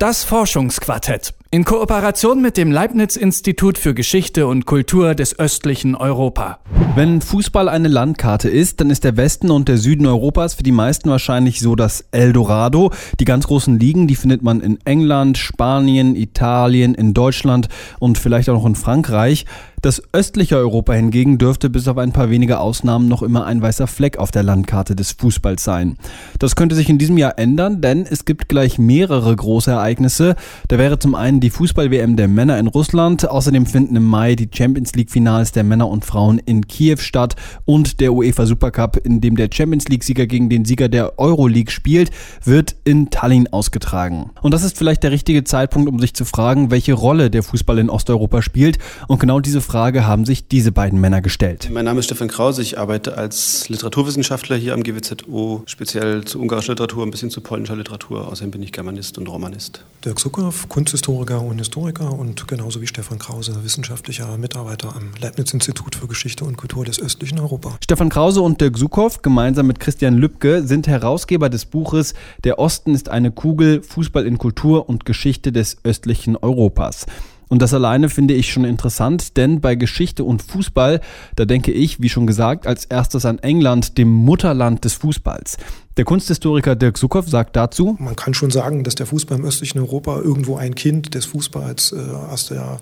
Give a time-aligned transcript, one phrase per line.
[0.00, 1.34] Das Forschungsquartett.
[1.52, 6.60] In Kooperation mit dem Leibniz-Institut für Geschichte und Kultur des östlichen Europa.
[6.94, 10.70] Wenn Fußball eine Landkarte ist, dann ist der Westen und der Süden Europas für die
[10.70, 12.92] meisten wahrscheinlich so das Eldorado.
[13.18, 18.48] Die ganz großen Ligen, die findet man in England, Spanien, Italien, in Deutschland und vielleicht
[18.48, 19.44] auch noch in Frankreich.
[19.82, 23.86] Das östliche Europa hingegen dürfte bis auf ein paar wenige Ausnahmen noch immer ein weißer
[23.86, 25.96] Fleck auf der Landkarte des Fußballs sein.
[26.38, 30.36] Das könnte sich in diesem Jahr ändern, denn es gibt gleich mehrere große Ereignisse.
[30.68, 34.48] Da wäre zum einen die Fußball-WM der Männer in Russland, außerdem finden im Mai die
[34.52, 39.36] Champions League-Finals der Männer und Frauen in Kiew statt und der UEFA Supercup, in dem
[39.36, 42.10] der Champions League-Sieger gegen den Sieger der Euroleague spielt,
[42.44, 44.30] wird in Tallinn ausgetragen.
[44.42, 47.78] Und das ist vielleicht der richtige Zeitpunkt, um sich zu fragen, welche Rolle der Fußball
[47.78, 48.78] in Osteuropa spielt.
[49.08, 51.70] Und genau diese Frage haben sich diese beiden Männer gestellt.
[51.72, 56.72] Mein Name ist Stefan Krause, ich arbeite als Literaturwissenschaftler hier am GWZO, speziell zu ungarischer
[56.72, 58.28] Literatur, ein bisschen zu polnischer Literatur.
[58.28, 59.84] Außerdem bin ich Germanist und Romanist.
[60.04, 66.08] Dirk Zuckow, Kunsthistoriker und Historiker und genauso wie Stefan Krause, wissenschaftlicher Mitarbeiter am Leibniz-Institut für
[66.08, 67.76] Geschichte und Kultur des östlichen Europa.
[67.82, 72.94] Stefan Krause und Dirk Sukow, gemeinsam mit Christian Lübke, sind Herausgeber des Buches Der Osten
[72.94, 77.06] ist eine Kugel, Fußball in Kultur und Geschichte des östlichen Europas.
[77.50, 81.00] Und das alleine finde ich schon interessant, denn bei Geschichte und Fußball,
[81.34, 85.56] da denke ich, wie schon gesagt, als erstes an England, dem Mutterland des Fußballs.
[85.96, 89.80] Der Kunsthistoriker Dirk Sukow sagt dazu, Man kann schon sagen, dass der Fußball im östlichen
[89.80, 91.96] Europa irgendwo ein Kind des Fußballs äh,
[92.32, 92.78] aus der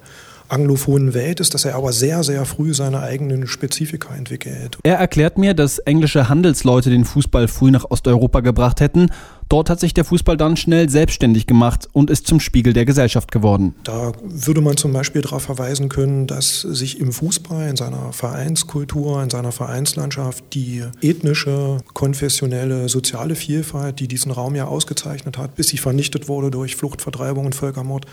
[0.48, 4.78] anglophonen Welt ist, dass er aber sehr, sehr früh seine eigenen Spezifika entwickelt.
[4.82, 9.10] Er erklärt mir, dass englische Handelsleute den Fußball früh nach Osteuropa gebracht hätten
[9.48, 13.32] Dort hat sich der Fußball dann schnell selbstständig gemacht und ist zum Spiegel der Gesellschaft
[13.32, 13.74] geworden.
[13.82, 19.22] Da würde man zum Beispiel darauf verweisen können, dass sich im Fußball, in seiner Vereinskultur,
[19.22, 25.68] in seiner Vereinslandschaft die ethnische, konfessionelle, soziale Vielfalt, die diesen Raum ja ausgezeichnet hat, bis
[25.68, 28.04] sie vernichtet wurde durch Flucht, Vertreibung und Völkermord,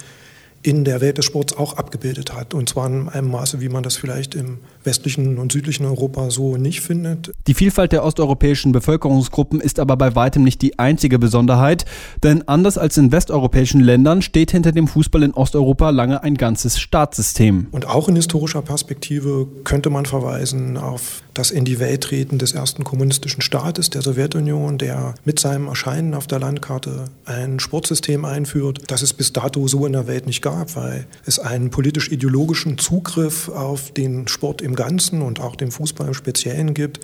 [0.65, 2.55] in der Welt des Sports auch abgebildet hat.
[2.55, 6.57] Und zwar in einem Maße, wie man das vielleicht im westlichen und südlichen Europa so
[6.57, 7.31] nicht findet.
[7.45, 11.85] Die Vielfalt der osteuropäischen Bevölkerungsgruppen ist aber bei weitem nicht die einzige Besonderheit,
[12.23, 16.79] denn anders als in westeuropäischen Ländern steht hinter dem Fußball in Osteuropa lange ein ganzes
[16.79, 17.67] Staatssystem.
[17.71, 22.53] Und auch in historischer Perspektive könnte man verweisen auf das in die Welt treten des
[22.53, 28.81] ersten kommunistischen Staates der Sowjetunion, der mit seinem Erscheinen auf der Landkarte ein Sportsystem einführt,
[28.87, 33.49] das es bis dato so in der Welt nicht gab, weil es einen politisch-ideologischen Zugriff
[33.49, 37.01] auf den Sport im Ganzen und auch dem Fußball im Speziellen gibt,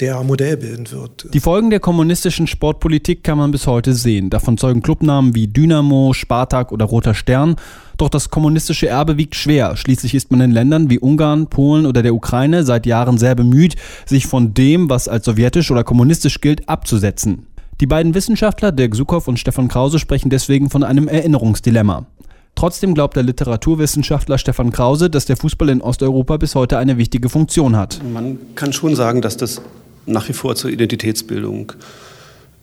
[0.00, 1.28] der modellbildend wird.
[1.32, 4.30] Die Folgen der kommunistischen Sportpolitik kann man bis heute sehen.
[4.30, 7.56] Davon zeugen Clubnamen wie Dynamo, Spartak oder Roter Stern.
[7.96, 9.76] Doch das kommunistische Erbe wiegt schwer.
[9.76, 13.76] Schließlich ist man in Ländern wie Ungarn, Polen oder der Ukraine seit Jahren sehr bemüht,
[14.04, 17.46] sich von dem, was als sowjetisch oder kommunistisch gilt, abzusetzen.
[17.80, 22.06] Die beiden Wissenschaftler, Dirk Sukow und Stefan Krause, sprechen deswegen von einem Erinnerungsdilemma.
[22.54, 27.28] Trotzdem glaubt der Literaturwissenschaftler Stefan Krause, dass der Fußball in Osteuropa bis heute eine wichtige
[27.28, 28.00] Funktion hat.
[28.12, 29.60] Man kann schon sagen, dass das
[30.06, 31.72] nach wie vor zur Identitätsbildung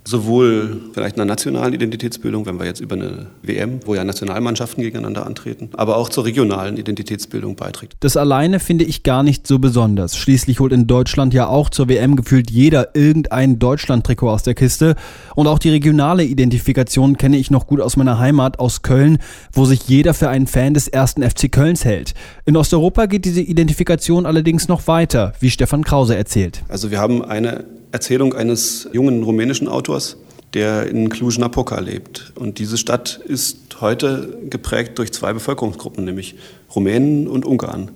[0.04, 5.26] sowohl vielleicht einer nationalen Identitätsbildung, wenn wir jetzt über eine WM, wo ja Nationalmannschaften gegeneinander
[5.26, 7.96] antreten, aber auch zur regionalen Identitätsbildung beiträgt.
[8.00, 10.18] Das alleine finde ich gar nicht so besonders.
[10.18, 14.96] Schließlich holt in Deutschland ja auch zur WM gefühlt jeder irgendein Deutschland-Trikot aus der Kiste.
[15.36, 19.20] Und auch die regionale Identifikation kenne ich noch gut aus meiner Heimat, aus Köln,
[19.54, 22.14] wo sich jeder für einen Fan des ersten FC Kölns hält.
[22.46, 26.64] In Osteuropa geht diese Identifikation allerdings noch weiter, wie Stefan Krause erzählt.
[26.70, 30.18] Also wir haben eine Erzählung eines jungen rumänischen Autors,
[30.54, 32.34] der in Cluj-Napoca lebt.
[32.36, 36.36] Und diese Stadt ist heute geprägt durch zwei Bevölkerungsgruppen, nämlich
[36.76, 37.92] Rumänen und Ungarn.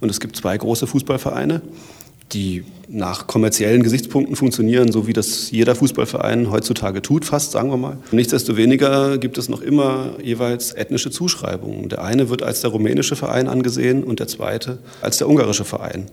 [0.00, 1.62] Und es gibt zwei große Fußballvereine,
[2.32, 7.76] die nach kommerziellen Gesichtspunkten funktionieren, so wie das jeder Fußballverein heutzutage tut, fast sagen wir
[7.76, 7.98] mal.
[8.12, 11.88] Nichtsdestoweniger gibt es noch immer jeweils ethnische Zuschreibungen.
[11.88, 16.06] Der eine wird als der rumänische Verein angesehen und der zweite als der ungarische Verein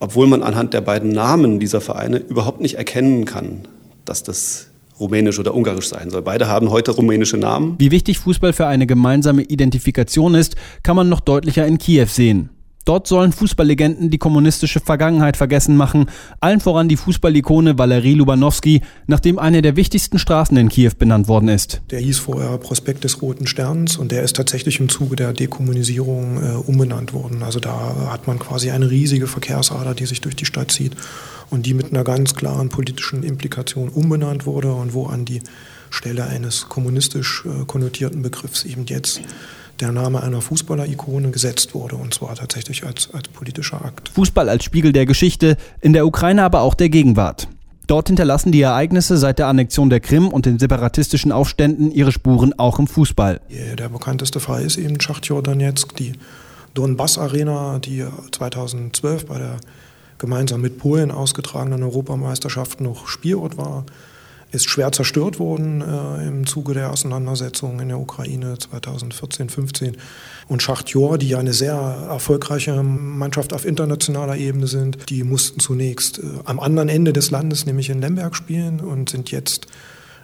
[0.00, 3.68] obwohl man anhand der beiden Namen dieser Vereine überhaupt nicht erkennen kann,
[4.04, 4.68] dass das
[4.98, 6.22] rumänisch oder ungarisch sein soll.
[6.22, 7.74] Beide haben heute rumänische Namen.
[7.78, 12.50] Wie wichtig Fußball für eine gemeinsame Identifikation ist, kann man noch deutlicher in Kiew sehen.
[12.86, 16.06] Dort sollen Fußballlegenden die kommunistische Vergangenheit vergessen machen,
[16.38, 21.48] allen voran die Fußballikone Valerie Lubanowski, nachdem eine der wichtigsten Straßen in Kiew benannt worden
[21.48, 21.82] ist.
[21.90, 26.40] Der hieß vorher Prospekt des Roten Sterns und der ist tatsächlich im Zuge der Dekommunisierung
[26.40, 27.42] äh, umbenannt worden.
[27.42, 30.92] Also da hat man quasi eine riesige Verkehrsader, die sich durch die Stadt zieht
[31.50, 35.42] und die mit einer ganz klaren politischen Implikation umbenannt wurde und wo an die
[35.90, 39.20] Stelle eines kommunistisch äh, konnotierten Begriffs eben jetzt
[39.80, 44.08] der Name einer Fußballer-Ikone gesetzt wurde, und zwar tatsächlich als, als politischer Akt.
[44.10, 47.48] Fußball als Spiegel der Geschichte, in der Ukraine aber auch der Gegenwart.
[47.86, 52.58] Dort hinterlassen die Ereignisse seit der Annexion der Krim und den separatistischen Aufständen ihre Spuren
[52.58, 53.40] auch im Fußball.
[53.78, 56.14] Der bekannteste Fall ist eben Schachtjor Donetsk, die
[56.74, 59.56] Donbass Arena, die 2012 bei der
[60.18, 63.84] gemeinsam mit Polen ausgetragenen Europameisterschaft noch Spielort war
[64.52, 69.96] ist schwer zerstört worden äh, im Zuge der Auseinandersetzungen in der Ukraine 2014, 15.
[70.48, 76.18] Und Schachtjor, die ja eine sehr erfolgreiche Mannschaft auf internationaler Ebene sind, die mussten zunächst
[76.18, 79.66] äh, am anderen Ende des Landes, nämlich in Lemberg, spielen und sind jetzt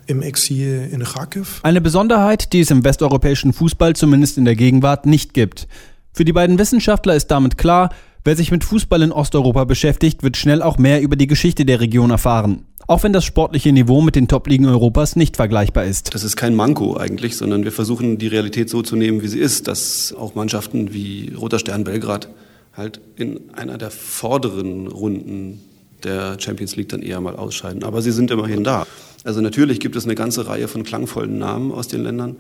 [0.07, 1.61] im Exil in Kharkiv.
[1.63, 5.69] Eine Besonderheit, die es im westeuropäischen Fußball zumindest in der Gegenwart nicht gibt.
[6.13, 7.91] Für die beiden Wissenschaftler ist damit klar,
[8.25, 11.81] wer sich mit Fußball in Osteuropa beschäftigt, wird schnell auch mehr über die Geschichte der
[11.81, 12.67] Region erfahren.
[12.87, 16.15] Auch wenn das sportliche Niveau mit den Top-Ligen Europas nicht vergleichbar ist.
[16.15, 19.39] Das ist kein Manko eigentlich, sondern wir versuchen die Realität so zu nehmen, wie sie
[19.39, 22.29] ist, dass auch Mannschaften wie Roter Stern Belgrad
[22.77, 25.61] halt in einer der vorderen Runden
[26.03, 27.85] der Champions League dann eher mal ausscheiden.
[27.85, 28.87] Aber sie sind immerhin da.
[29.25, 32.37] Also natürlich gibt es eine ganze Reihe von klangvollen Namen aus den Ländern.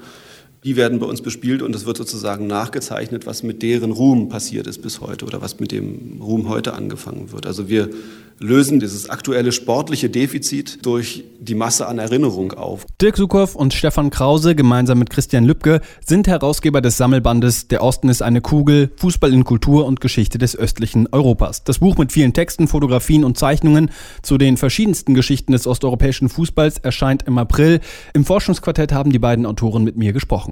[0.64, 4.68] Die werden bei uns bespielt und es wird sozusagen nachgezeichnet, was mit deren Ruhm passiert
[4.68, 7.46] ist bis heute oder was mit dem Ruhm heute angefangen wird.
[7.46, 7.90] Also wir
[8.38, 12.86] lösen dieses aktuelle sportliche Defizit durch die Masse an Erinnerung auf.
[13.00, 18.08] Dirk Sukow und Stefan Krause gemeinsam mit Christian Lübke sind Herausgeber des Sammelbandes Der Osten
[18.08, 21.64] ist eine Kugel, Fußball in Kultur und Geschichte des östlichen Europas.
[21.64, 23.90] Das Buch mit vielen Texten, Fotografien und Zeichnungen
[24.22, 27.80] zu den verschiedensten Geschichten des osteuropäischen Fußballs erscheint im April.
[28.14, 30.51] Im Forschungsquartett haben die beiden Autoren mit mir gesprochen.